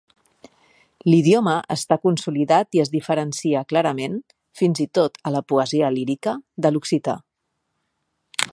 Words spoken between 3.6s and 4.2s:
clarament,